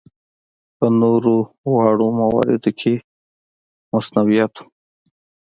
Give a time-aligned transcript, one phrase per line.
[0.77, 1.35] په نورو
[1.73, 2.93] واړه مواردو کې
[3.91, 4.65] مصنوعیت و.